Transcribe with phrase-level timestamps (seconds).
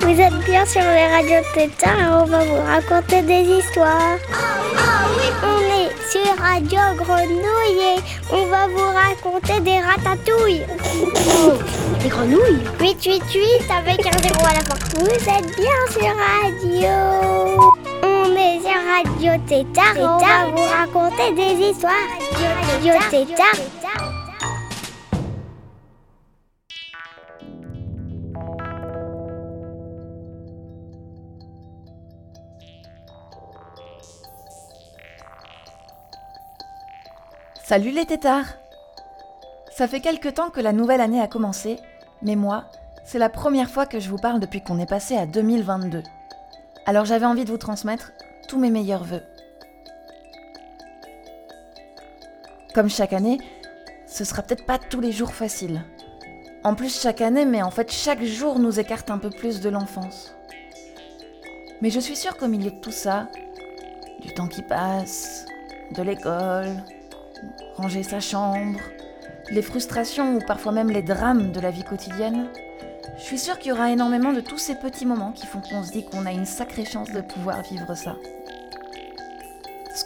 [0.00, 4.18] Vous êtes bien sur les radios Tétard et on va vous raconter des histoires.
[5.42, 8.00] On est sur Radio Grenouille et
[8.30, 10.66] on va vous raconter des ratatouilles.
[12.02, 14.76] Des grenouilles 888 avec un zéro à la fin.
[14.98, 17.75] Vous êtes bien sur Radio.
[18.96, 21.92] Radio Tétard on va vous raconter des histoires.
[22.66, 23.44] Radio Tétard.
[37.62, 38.44] Salut les tétards
[39.72, 41.78] Ça fait quelque temps que la nouvelle année a commencé,
[42.22, 42.64] mais moi,
[43.04, 46.02] c'est la première fois que je vous parle depuis qu'on est passé à 2022.
[46.86, 48.12] Alors j'avais envie de vous transmettre
[48.46, 49.22] tous mes meilleurs voeux.
[52.74, 53.38] Comme chaque année,
[54.06, 55.82] ce sera peut-être pas tous les jours facile.
[56.62, 59.68] En plus chaque année, mais en fait chaque jour nous écarte un peu plus de
[59.68, 60.34] l'enfance.
[61.80, 63.28] Mais je suis sûre qu'au milieu de tout ça,
[64.20, 65.46] du temps qui passe,
[65.94, 66.82] de l'école,
[67.76, 68.80] ranger sa chambre,
[69.50, 72.48] les frustrations ou parfois même les drames de la vie quotidienne,
[73.16, 75.82] je suis sûre qu'il y aura énormément de tous ces petits moments qui font qu'on
[75.82, 78.16] se dit qu'on a une sacrée chance de pouvoir vivre ça.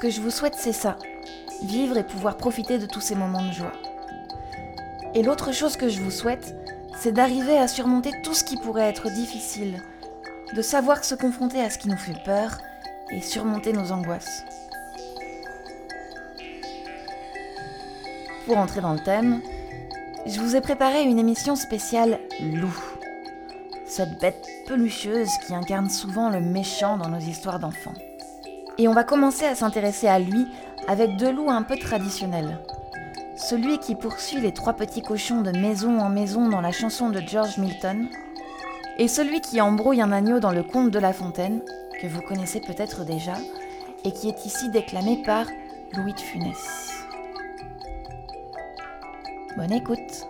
[0.00, 0.96] Que je vous souhaite, c'est ça,
[1.62, 3.72] vivre et pouvoir profiter de tous ces moments de joie.
[5.14, 6.56] Et l'autre chose que je vous souhaite,
[6.98, 9.82] c'est d'arriver à surmonter tout ce qui pourrait être difficile,
[10.56, 12.56] de savoir se confronter à ce qui nous fait peur
[13.10, 14.42] et surmonter nos angoisses.
[18.46, 19.42] Pour entrer dans le thème,
[20.24, 22.78] je vous ai préparé une émission spéciale Loup.
[23.84, 27.94] Cette bête pelucheuse qui incarne souvent le méchant dans nos histoires d'enfants.
[28.80, 30.46] Et on va commencer à s'intéresser à lui
[30.88, 32.56] avec deux loups un peu traditionnels.
[33.36, 37.20] Celui qui poursuit les trois petits cochons de maison en maison dans la chanson de
[37.20, 38.08] George Milton,
[38.96, 41.60] et celui qui embrouille un agneau dans le conte de La Fontaine,
[42.00, 43.34] que vous connaissez peut-être déjà,
[44.04, 45.44] et qui est ici déclamé par
[45.92, 47.04] Louis de Funès.
[49.58, 50.29] Bonne écoute.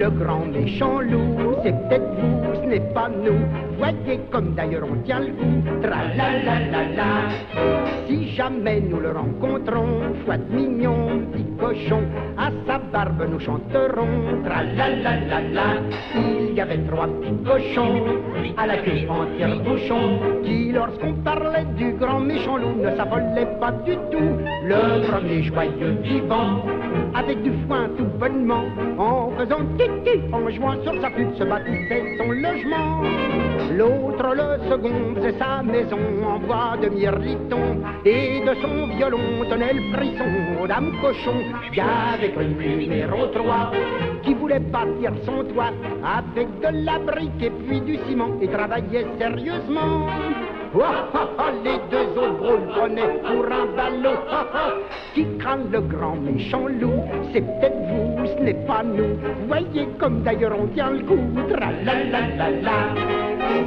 [0.00, 3.40] Le grand méchant loup C'est peut-être vous, ce n'est pas nous.
[3.76, 5.60] Voyez comme d'ailleurs on tient le coup.
[5.82, 7.12] Tra la la la la.
[8.06, 12.02] Si jamais nous le rencontrons, chouette mignon, petit cochon,
[12.38, 14.42] à sa barbe nous chanterons.
[14.44, 15.68] Tra la la la la.
[16.14, 18.02] Il y avait trois petits cochons,
[18.56, 20.02] à la queue en tire-bouchon,
[20.44, 24.32] qui lorsqu'on parlait du grand méchant loup ne s'affolaient pas du tout.
[24.64, 26.64] Le premier joyeux vivant,
[27.14, 28.64] avec du foin tout bonnement,
[28.98, 33.02] en faisant titi, en jouant sur sa flûte, se bâtissait son logement.
[33.76, 39.72] L'autre, le second, faisait sa maison en bois de mirliton, et de son violon tenait
[39.72, 41.42] le frisson, dame cochon,
[41.74, 43.72] y avait que le numéro 3,
[44.22, 45.72] qui voulait bâtir son toit,
[46.04, 50.06] avec de la brique et puis du ciment, et travaillait sérieusement.
[50.72, 54.18] Ah, ah, ah, les deux autres drôles prenaient pour un ballot.
[55.14, 57.02] Qui crâne le grand méchant loup?
[57.32, 59.18] C'est peut-être vous, ce n'est pas nous.
[59.48, 61.18] Voyez comme d'ailleurs on tient le coup.
[61.50, 62.94] Tra la la la la.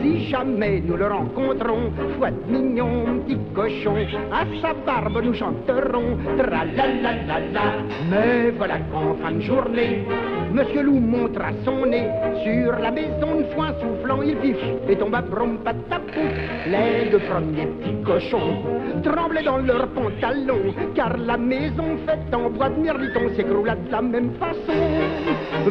[0.01, 3.95] Si jamais nous le rencontrons, chouette mignon, petit cochon,
[4.31, 6.17] à sa barbe nous chanterons.
[6.37, 7.65] Tra la la la la.
[8.09, 10.05] Mais voilà qu'en fin de journée,
[10.53, 12.07] Monsieur Loup montra son nez
[12.43, 14.57] sur la maison de foin soufflant, il vif
[14.87, 16.27] et tomba brom patapou.
[16.67, 18.61] Les deux premiers petits cochons
[19.01, 24.01] tremblaient dans leurs pantalons, car la maison faite en bois de mirliton s'écroula de la
[24.03, 24.79] même façon.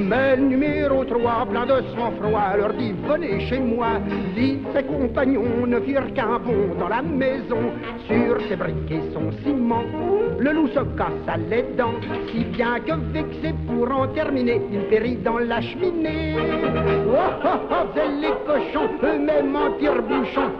[0.01, 4.01] Mais numéro 3, plein de sang-froid, leur dit venez chez moi.
[4.35, 7.71] Dit ses compagnons ne firent qu'un bond dans la maison,
[8.09, 9.85] sur ses briques et son ciment.
[10.41, 12.01] Le loup se cassa les dents,
[12.33, 16.35] si bien que vexé pour en terminer, il périt dans la cheminée.
[17.09, 17.87] Oh, oh, oh,
[18.21, 20.51] les cochons, eux-mêmes en tire-bouchon,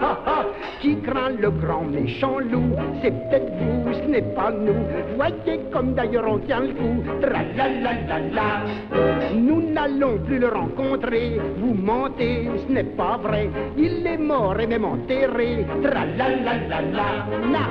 [0.81, 4.85] qui craint le grand méchant loup, c'est peut-être vous, ce n'est pas nous.
[5.17, 8.65] Voyez comme d'ailleurs on tient le coup, tra la la la la.
[9.35, 13.49] Nous n'allons plus le rencontrer, vous mentez, ce n'est pas vrai.
[13.77, 17.63] Il est mort et même enterré, tra la la la la.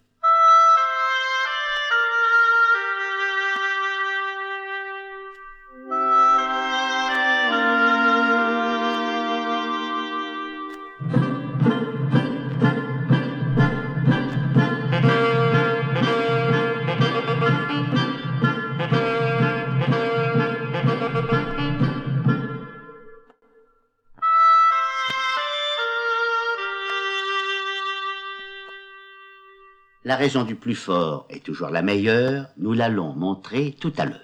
[30.05, 34.21] La raison du plus fort est toujours la meilleure, nous l'allons montrer tout à l'heure.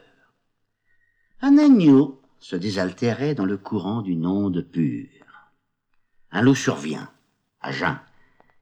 [1.41, 5.09] Un agneau se désaltérait dans le courant d'une onde pure.
[6.33, 7.11] Un loup survient,
[7.63, 7.99] à jeun,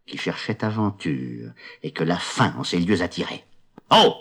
[0.07, 1.51] qui cherchait aventure,
[1.83, 3.45] et que la faim en ces lieux attirait.
[3.91, 4.15] Oh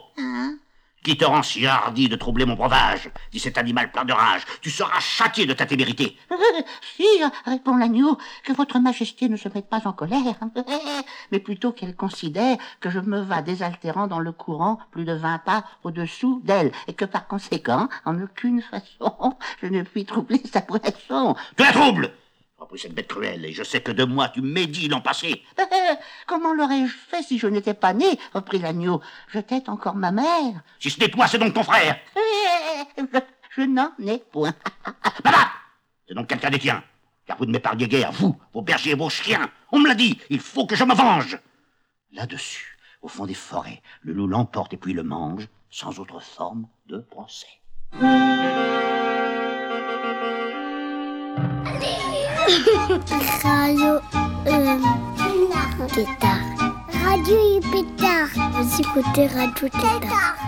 [1.07, 4.41] Qui te rend si hardi de troubler mon breuvage dit cet animal plein de rage.
[4.59, 6.17] Tu seras châtié de ta témérité.
[6.97, 10.35] Sire, répond l'agneau, que votre majesté ne se mette pas en colère,
[11.31, 15.37] mais plutôt qu'elle considère que je me vas désaltérant dans le courant plus de vingt
[15.37, 20.59] pas au-dessous d'elle, et que par conséquent, en aucune façon, je ne puis troubler sa
[20.59, 21.37] boisson.
[21.55, 22.11] Tu la troubles
[22.57, 25.43] reprit cette bête cruelle, et je sais que de moi tu médis l'an passé.
[26.25, 29.01] Comment l'aurais-je fait si je n'étais pas né reprit l'agneau?
[29.29, 30.61] Je tête encore ma mère.
[30.79, 31.99] Si ce n'est toi, c'est donc ton frère.
[32.97, 33.19] Je,
[33.55, 34.53] je n'en ai point.
[35.23, 35.49] Baba
[36.07, 36.83] C'est donc quelqu'un des tiens.
[37.25, 39.49] Car vous ne m'épargnez guère, vous, vos bergers et vos chiens.
[39.71, 41.37] On me l'a dit, il faut que je me venge.
[42.13, 46.67] Là-dessus, au fond des forêts, le loup l'emporte et puis le mange, sans autre forme
[46.87, 47.47] de procès.
[52.57, 53.99] Radio
[54.47, 54.79] euh,
[55.93, 56.39] Tétard.
[57.05, 57.37] Radio
[57.71, 58.29] Pétard.
[58.53, 60.46] Vous écoutez Radio Tétard.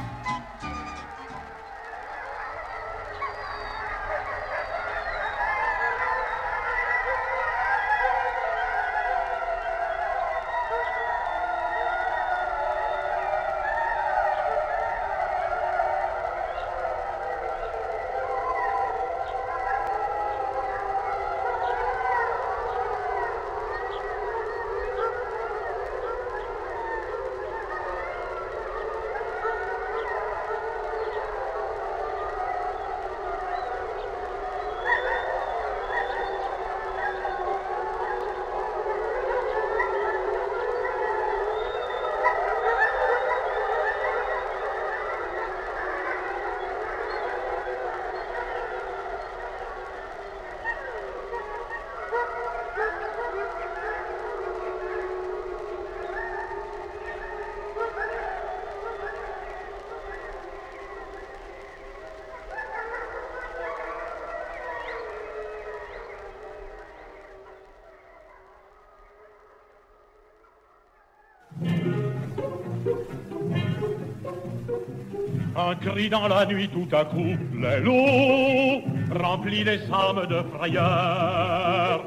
[75.81, 78.83] Un cri dans la nuit tout à coup, les loups
[79.21, 82.03] remplit les âmes de frayeur.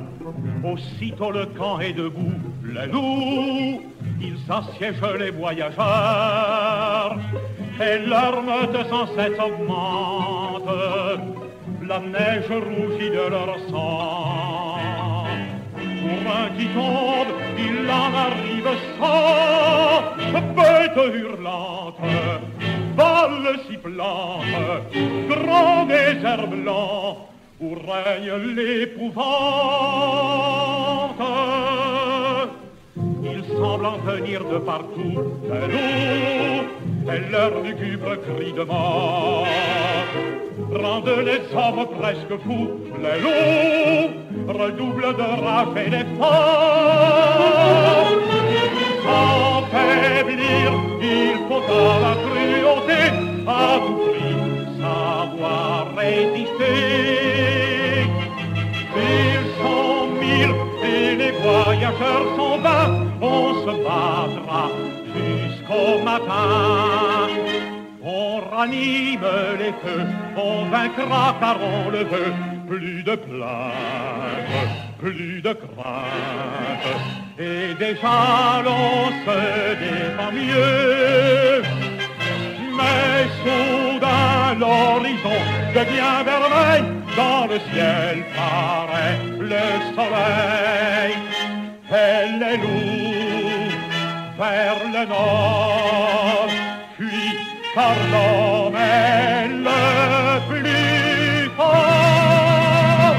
[0.64, 2.32] Aussitôt le camp est debout,
[2.64, 3.82] les loups,
[4.20, 7.16] ils assiègent les voyageurs.
[7.80, 10.68] Et leur meute sans cesse augmente,
[11.86, 14.76] la neige rougit de leur sang.
[15.76, 20.02] Pour un qui tombe, il en arrive cent,
[20.54, 22.51] bête hurlante
[22.96, 24.44] balle sifflante,
[25.28, 27.28] grand désert blanc,
[27.61, 29.22] où règne l'épouvante.
[33.62, 35.14] semblant venir de partout.
[35.72, 39.46] L'eau est leur lugubre cri de mort.
[40.72, 42.70] Rendent les hommes presque fous.
[43.22, 47.12] L'eau redouble de rage et d'effort.
[66.32, 67.28] Matin.
[68.04, 69.20] On ranime
[69.58, 72.32] les feux, on vaincra car on le veut.
[72.68, 76.88] Plus de plaintes, plus de crainte.
[77.38, 79.40] Et déjà l'on se
[79.82, 81.62] défend mieux.
[82.78, 85.40] Mais soudain l'horizon
[85.74, 86.82] devient vermeil,
[87.16, 91.14] dans le ciel paraît le soleil.
[91.90, 93.01] Et les loups
[94.42, 96.49] vers le nord,
[96.99, 97.28] puis
[97.75, 103.16] par l'homme est le plus fort.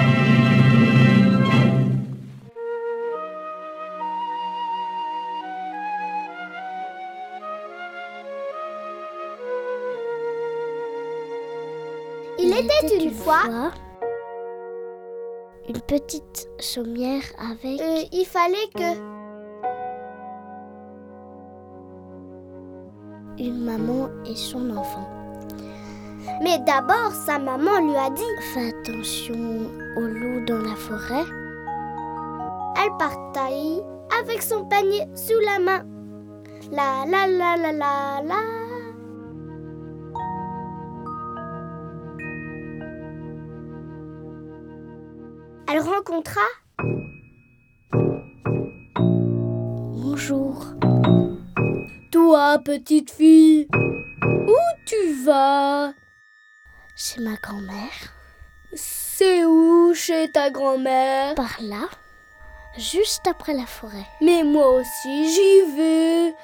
[12.38, 13.72] Il était une fois
[15.70, 19.23] une petite chaumière avec Euh, il fallait que
[23.44, 25.08] une maman et son enfant.
[26.42, 31.26] Mais d'abord, sa maman lui a dit Fais attention aux loups dans la forêt.
[32.78, 33.82] Elle partit
[34.20, 35.86] avec son panier sous la main.
[36.72, 38.42] La la la la la la.
[45.72, 46.42] Elle rencontra
[52.53, 54.55] Toi, petite fille, où
[54.86, 55.93] tu vas?
[56.95, 58.13] C'est ma grand-mère.
[58.75, 59.95] C'est où?
[59.95, 61.33] Chez ta grand-mère?
[61.33, 61.89] Par là,
[62.77, 64.05] juste après la forêt.
[64.22, 66.36] Mais moi aussi, j'y vais.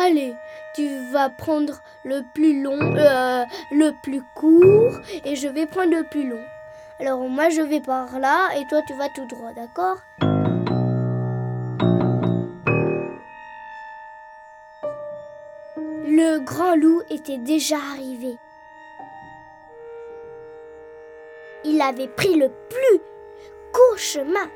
[0.00, 0.34] Allez,
[0.76, 6.04] tu vas prendre le plus long, euh, le plus court, et je vais prendre le
[6.04, 6.44] plus long.
[7.00, 9.98] Alors moi, je vais par là, et toi, tu vas tout droit, d'accord?
[16.46, 18.38] Grand loup était déjà arrivé.
[21.64, 23.00] Il avait pris le plus
[23.72, 24.48] court chemin.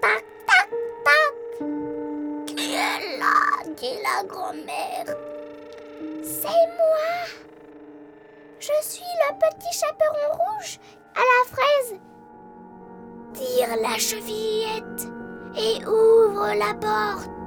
[0.00, 0.70] Tac, tac,
[1.04, 1.66] tac.
[2.46, 3.50] Qui est là?
[3.76, 5.16] dit la grand-mère.
[6.22, 7.10] C'est moi.
[8.60, 10.78] Je suis le petit chaperon rouge
[11.16, 12.00] à la fraise.
[13.34, 15.08] Tire la chevillette
[15.56, 17.39] et ouvre la porte.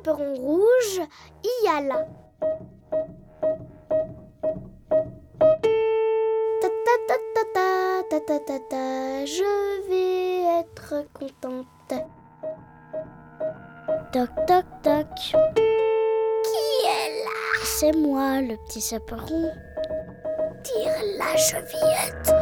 [0.00, 1.00] chaperon rouge
[1.42, 2.06] y alla.
[8.10, 11.66] Ta, ta, ta, je vais être contente.
[14.12, 15.14] Toc toc toc.
[16.44, 17.64] Qui est là?
[17.64, 19.50] C'est moi, le petit chaperon.
[20.62, 22.32] Tire la chevillette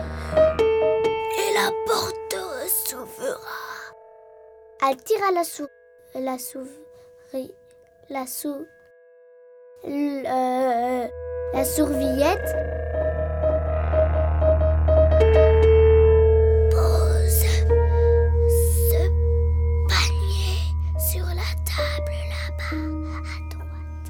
[1.39, 3.39] et la porte s'ouvrira.
[4.89, 5.67] Elle tire la sou...
[6.15, 6.88] La souve
[8.11, 8.67] la sou...
[9.85, 11.09] euh,
[11.53, 12.55] la sourvillette.
[16.71, 17.45] Pose
[18.91, 19.03] ce
[19.89, 20.59] panier
[20.99, 24.09] sur la table là-bas à droite.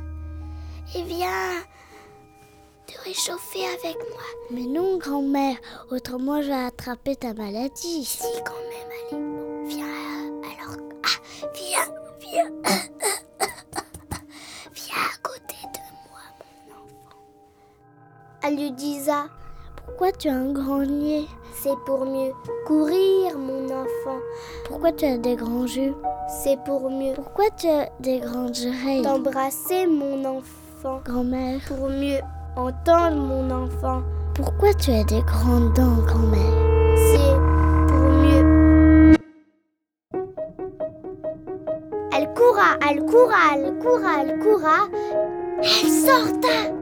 [0.95, 1.65] Et viens
[2.87, 4.23] te réchauffer avec moi.
[4.51, 5.57] Mais non, grand-mère,
[5.91, 8.05] autrement je vais attraper ta maladie.
[8.05, 9.28] Si, quand même, allez.
[18.49, 19.27] Elle lui disa
[19.85, 21.27] Pourquoi tu as un grand nez?
[21.53, 22.33] C'est pour mieux
[22.67, 24.19] courir, mon enfant.
[24.67, 25.95] Pourquoi tu as des grands yeux?
[26.43, 29.03] C'est pour mieux Pourquoi tu as des grandes oreilles?
[29.03, 31.03] T'embrasser, mon enfant.
[31.05, 32.21] Grand-mère, Pour mieux
[32.57, 34.01] entendre, mon enfant.
[34.35, 36.97] pourquoi tu as des grandes dents, grand-mère?
[36.97, 39.15] C'est pour mieux.
[42.17, 44.89] Elle coura, elle coura, elle coura, elle coura.
[45.61, 46.78] Elle sorta.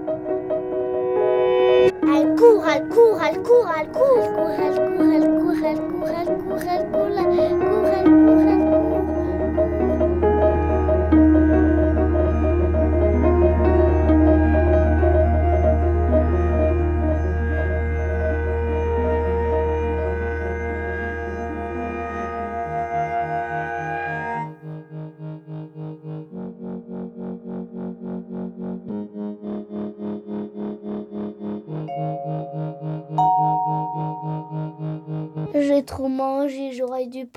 [2.68, 5.04] Elle court, court, elle court, elle court, elle court.
[5.06, 8.65] Elle court, elle court, elle court, elle court, elle court, elle court, elle court, elle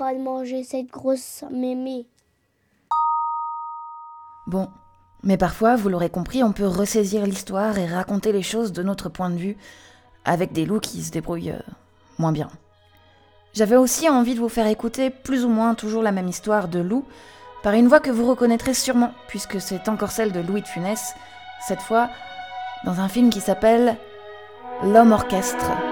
[0.00, 2.06] pas manger cette grosse mémé.
[4.46, 4.70] Bon,
[5.22, 9.10] mais parfois, vous l'aurez compris, on peut ressaisir l'histoire et raconter les choses de notre
[9.10, 9.58] point de vue,
[10.24, 11.72] avec des loups qui se débrouillent euh,
[12.18, 12.48] moins bien.
[13.52, 16.78] J'avais aussi envie de vous faire écouter plus ou moins toujours la même histoire de
[16.78, 17.04] loup,
[17.62, 21.12] par une voix que vous reconnaîtrez sûrement, puisque c'est encore celle de Louis de Funès,
[21.68, 22.08] cette fois
[22.86, 23.98] dans un film qui s'appelle
[24.82, 25.89] L'homme orchestre.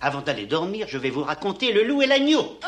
[0.00, 2.58] Avant d'aller dormir, je vais vous raconter le loup et l'agneau.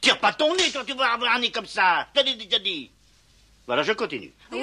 [0.00, 2.06] Tire pas ton nez quand tu vas avoir un nez comme ça.
[3.66, 4.32] Voilà, je continue.
[4.52, 4.56] Ouh.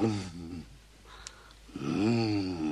[0.00, 0.66] うん、
[1.76, 2.70] うん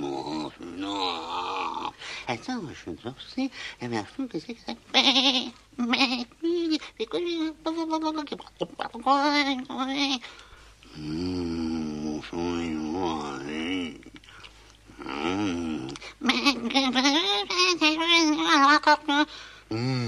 [0.79, 1.93] no.
[2.27, 6.79] Entonces, entonces, me asusté, se quedó, me, me, me,
[9.63, 10.21] me,
[10.97, 13.95] うん、そういうのはね。
[14.99, 15.89] うん。
[19.71, 20.08] うん。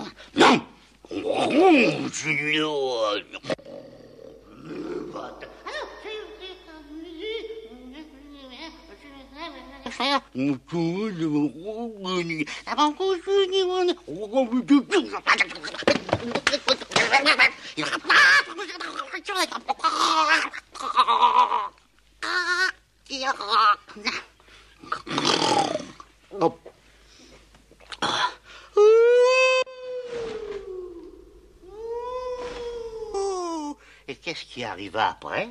[34.07, 35.49] Et qu'est-ce qui arriva après?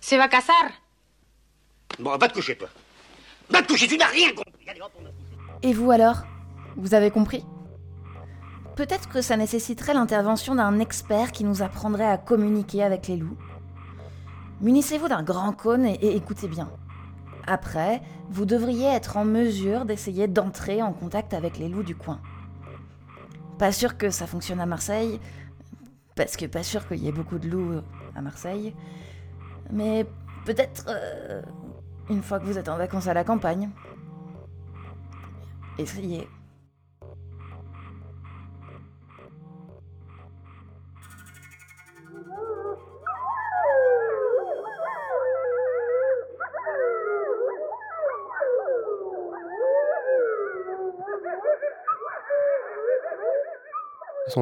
[0.00, 0.70] Se va a casar.
[1.98, 2.68] Bon, va te coucher, toi.
[5.62, 6.22] Et vous alors?
[6.76, 7.44] Vous avez compris?
[8.76, 13.36] Peut-être que ça nécessiterait l'intervention d'un expert qui nous apprendrait à communiquer avec les loups.
[14.60, 16.70] Munissez-vous d'un grand cône et, et écoutez bien.
[17.46, 22.20] Après, vous devriez être en mesure d'essayer d'entrer en contact avec les loups du coin.
[23.58, 25.20] Pas sûr que ça fonctionne à Marseille,
[26.14, 27.80] parce que pas sûr qu'il y ait beaucoup de loups
[28.14, 28.74] à Marseille,
[29.70, 30.06] mais
[30.44, 31.40] peut-être euh,
[32.08, 33.70] une fois que vous êtes en vacances à la campagne.
[35.78, 36.28] Essayez.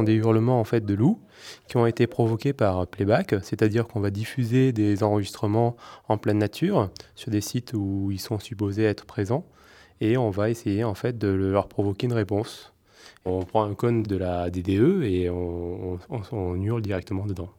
[0.02, 1.20] Des hurlements en fait de loups
[1.68, 5.76] qui ont été provoqués par playback, c'est-à-dire qu'on va diffuser des enregistrements
[6.08, 9.46] en pleine nature sur des sites où ils sont supposés être présents
[10.00, 12.72] et on va essayer en fait de leur provoquer une réponse.
[13.24, 15.98] On prend un cône de la DDE et on,
[16.56, 17.50] hurle directement dedans.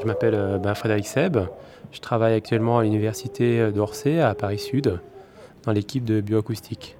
[0.00, 1.38] Je m'appelle euh, ben, Frédéric Seb.
[1.90, 5.00] Je travaille actuellement à l'université d'Orsay à Paris Sud
[5.64, 6.96] dans l'équipe de bioacoustique.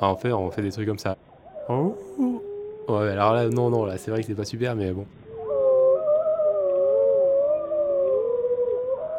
[0.00, 1.16] En fait, on fait des trucs comme ça.
[1.68, 1.94] Oh.
[2.88, 5.06] Ouais, alors là, non, non, là, c'est vrai que c'est pas super, mais bon.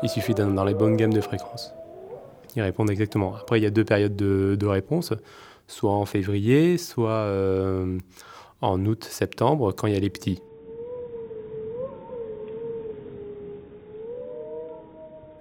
[0.03, 1.73] Il suffit d'être dans les bonnes gammes de fréquences.
[2.55, 3.35] Ils répondent exactement.
[3.39, 5.13] Après, il y a deux périodes de, de réponse,
[5.71, 7.97] soit en février, soit euh,
[8.61, 10.41] en août, septembre, quand il y a les petits.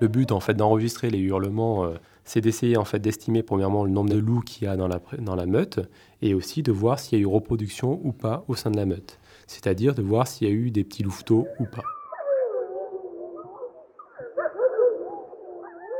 [0.01, 3.91] Le but, en fait, d'enregistrer les hurlements, euh, c'est d'essayer, en fait, d'estimer premièrement le
[3.91, 4.89] nombre de loups qu'il y a dans
[5.37, 5.81] la meute,
[6.23, 8.87] et aussi de voir s'il y a eu reproduction ou pas au sein de la
[8.87, 9.19] meute.
[9.47, 11.85] C'est-à-dire de voir s'il y a eu des petits louveteaux ou pas.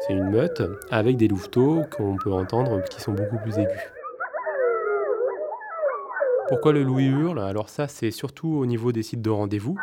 [0.07, 4.00] C'est une meute avec des louveteaux qu'on peut entendre qui sont beaucoup plus aigus.
[6.51, 7.39] Pourquoi le loup hurle?
[7.39, 9.79] Alors ça, c'est surtout au niveau des sites de rendez-vous.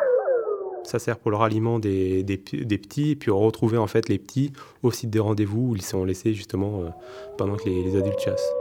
[0.84, 4.52] Ça sert pour le ralliement des, petits, puis retrouver en fait les petits
[4.84, 6.90] au site des rendez-vous où ils sont laissés justement euh,
[7.38, 8.54] pendant que les, adultes chassent.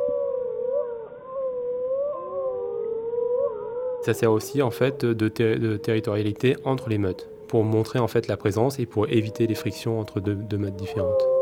[4.02, 8.06] Ça sert aussi en fait de, ter- de territorialité entre les meutes, pour montrer en
[8.06, 11.35] fait la présence et pour éviter les frictions entre deux meutes différentes.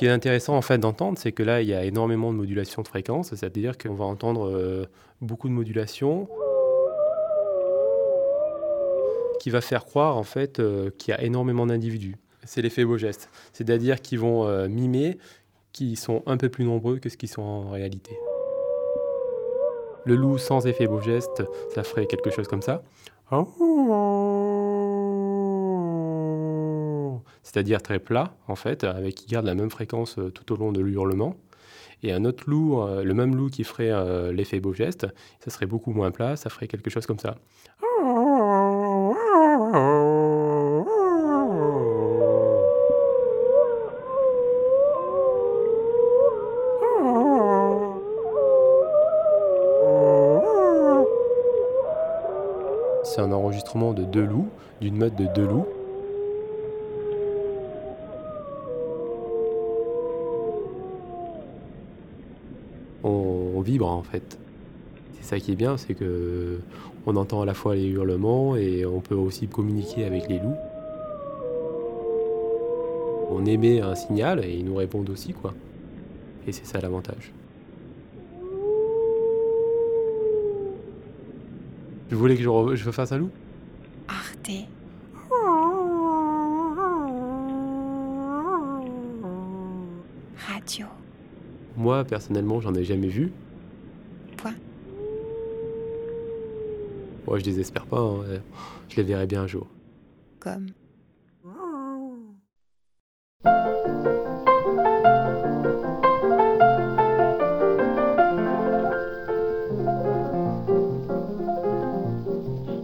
[0.00, 2.80] Qui est intéressant en fait d'entendre, c'est que là il y a énormément de modulation
[2.80, 4.86] de fréquence, c'est-à-dire qu'on va entendre euh,
[5.20, 6.26] beaucoup de modulation
[9.40, 12.16] qui va faire croire en fait euh, qu'il y a énormément d'individus.
[12.46, 15.18] C'est l'effet beau geste, c'est-à-dire qu'ils vont euh, mimer
[15.72, 18.16] qui sont un peu plus nombreux que ce qu'ils sont en réalité.
[20.06, 21.42] Le loup sans effet beau geste,
[21.74, 22.82] ça ferait quelque chose comme ça.
[27.52, 30.70] C'est-à-dire très plat, en fait, avec qui garde la même fréquence euh, tout au long
[30.70, 31.34] de l'hurlement.
[32.04, 35.08] Et un autre loup, euh, le même loup qui ferait euh, l'effet beau geste,
[35.40, 37.34] ça serait beaucoup moins plat, ça ferait quelque chose comme ça.
[53.02, 54.48] C'est un enregistrement de deux loups,
[54.80, 55.66] d'une meute de deux loups.
[63.60, 64.38] On, vibre en fait.
[65.12, 66.60] C'est ça qui est bien, c'est que
[67.04, 70.56] on entend à la fois les hurlements et on peut aussi communiquer avec les loups.
[73.30, 75.52] On émet un signal et ils nous répondent aussi quoi.
[76.46, 77.32] Et c'est ça l'avantage.
[82.10, 83.30] Vous voulez que je, je fasse un loup?
[84.08, 84.50] Arte.
[90.48, 90.86] Radio.
[91.76, 93.30] Moi personnellement j'en ai jamais vu.
[97.30, 98.40] Moi je désespère pas, hein.
[98.88, 99.68] je les verrai bien un jour.
[100.40, 100.66] Comme.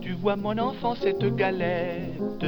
[0.00, 2.46] Tu vois mon enfant cette galette,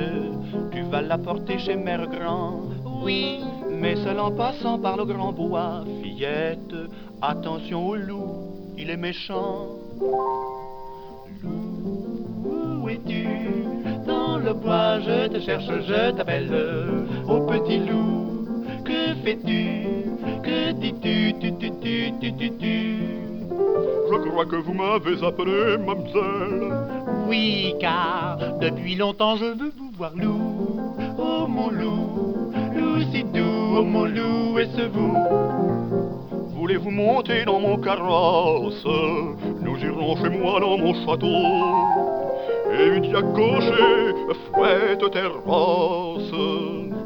[0.70, 2.62] tu vas la porter chez Mère Grand.
[3.02, 6.76] Oui, mais seul en passant par le grand bois, fillette,
[7.20, 9.66] attention au loup, il est méchant.
[15.00, 16.50] Je te cherche, je t'appelle.
[17.28, 18.46] Au petit loup,
[18.84, 19.86] que fais-tu?
[20.42, 21.34] Que dis-tu?
[21.40, 22.98] Tu, tu, tu, tu, tu, tu.
[24.10, 26.72] Je crois que vous m'avez appelé, mademoiselle.
[27.28, 30.80] Oui, car depuis longtemps je veux vous voir loup.
[31.18, 35.14] Oh mon loup, loup si doux, oh mon loup, est-ce vous?
[36.54, 38.86] Voulez-vous monter dans mon carrosse?
[39.60, 41.26] Nous irons chez moi dans mon château.
[42.78, 44.14] Et une à gaucher,
[44.52, 46.32] fouette terrasse.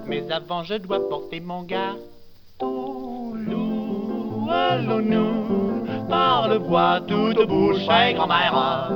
[0.07, 3.35] Mais avant je dois porter mon gâteau.
[3.35, 8.91] Loup, allons-nous par le bois tout debout chez grand-mère.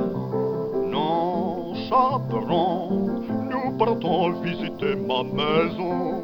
[0.91, 6.23] Non, chaperon, nous partons visiter ma maison.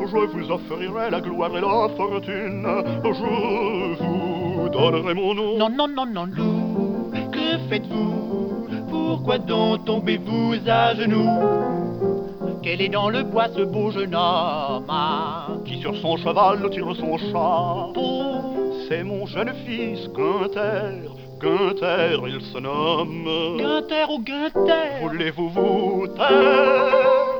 [0.00, 2.66] Je vous offrirai la gloire et la fortune.
[3.04, 5.58] Je vous donnerai mon nom.
[5.58, 8.61] Non, non, non, non, loup, que faites-vous?
[8.92, 11.40] Pourquoi donc tombez-vous à genoux?
[12.62, 14.92] Quel est dans le bois ce beau jeune homme
[15.64, 18.82] Qui sur son cheval tire son chapeau.
[18.88, 21.10] C'est mon jeune fils, Gunther.
[21.40, 23.56] Gunther, il se nomme.
[23.58, 25.00] Gunther ou Gunther?
[25.00, 27.32] Voulez-vous vous taire?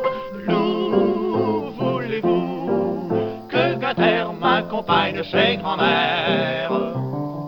[0.49, 3.09] Loup, voulez-vous
[3.49, 6.73] que Gunther m'accompagne chez grand-mère?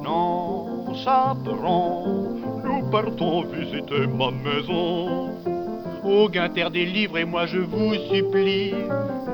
[0.05, 2.24] Non, chaperon, nous
[2.95, 5.35] partons visiter ma maison.
[6.05, 8.73] Oh Gunther, délivrez-moi, je vous supplie.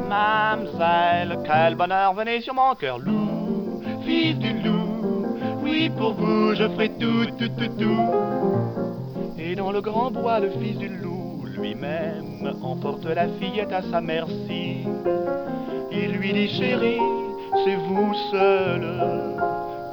[0.09, 5.37] Mamselle, quel bonheur, venez sur mon cœur, loup, fils du loup.
[5.63, 8.11] Oui, pour vous, je ferai tout, tout, tout, tout.
[9.39, 14.01] Et dans le grand bois, le fils du loup lui-même emporte la fillette à sa
[14.01, 14.87] merci.
[15.93, 17.05] Il lui dit, chérie,
[17.63, 18.83] c'est vous seul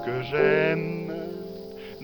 [0.06, 1.07] que j'aime.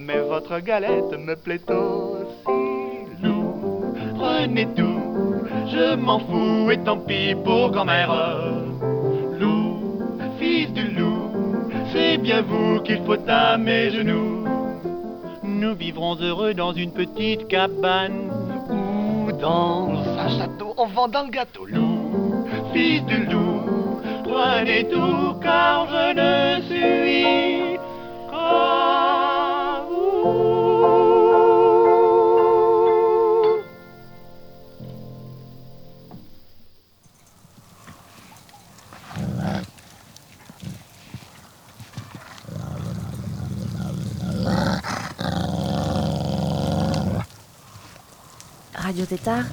[0.06, 3.96] Mais votre galette me plaît aussi, loup.
[4.16, 8.12] Prenez tout, je m'en fous et tant pis pour grand-mère.
[9.39, 10.02] Loup,
[10.39, 11.32] fils du loup,
[11.94, 14.46] c'est bien vous qu'il faut à mes genoux.
[15.42, 18.30] Nous vivrons heureux dans une petite cabane
[18.70, 21.66] ou dans un château en vendant le gâteau.
[21.66, 27.53] Loup, fils du loup, prenez tout car je ne suis
[48.84, 49.46] Radio Tétard,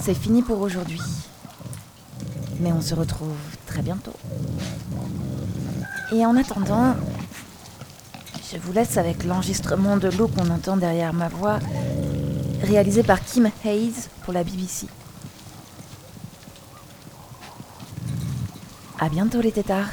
[0.00, 1.00] c'est fini pour aujourd'hui.
[2.60, 3.34] Mais on se retrouve
[3.66, 4.12] très bientôt.
[6.12, 6.94] Et en attendant,
[8.52, 11.58] je vous laisse avec l'enregistrement de l'eau qu'on entend derrière ma voix,
[12.62, 14.86] réalisé par Kim Hayes pour la BBC.
[19.00, 19.90] À bientôt les tétards.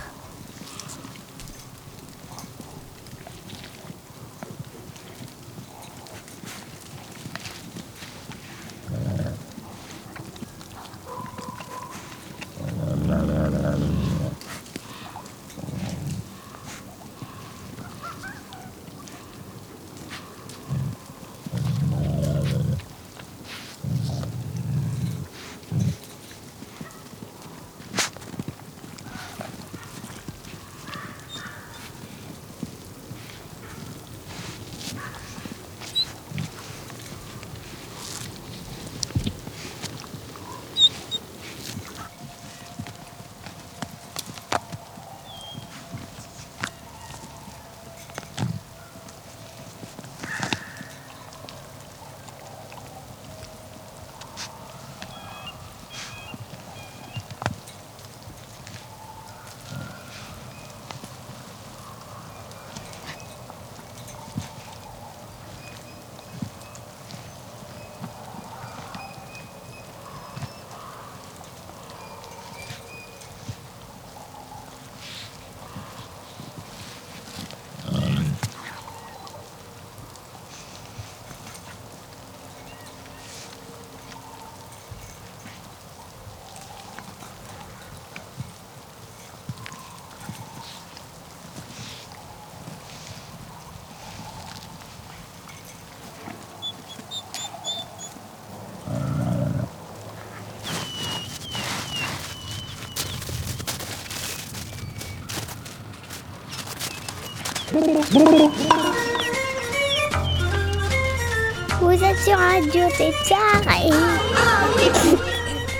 [111.81, 113.91] Vous êtes sur Radio Tétard et...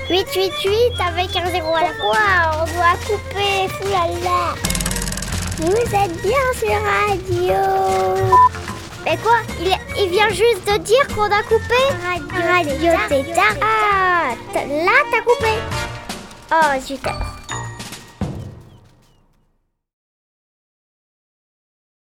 [0.14, 4.56] 888 avec un zéro à la fois, on doit couper, foulala.
[5.58, 7.64] Vous êtes bien sur Radio.
[9.06, 11.82] Mais quoi il, il vient juste de dire qu'on a coupé
[12.36, 13.56] Radio Tétard.
[13.62, 15.54] Ah, t- là t'as coupé.
[16.52, 17.16] Oh, super.